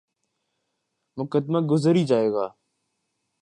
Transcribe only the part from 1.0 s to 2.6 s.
مقدمہ گزر ہی جائے گا۔